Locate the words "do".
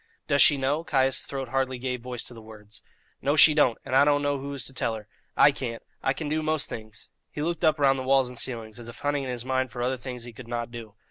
6.27-6.41, 10.71-10.95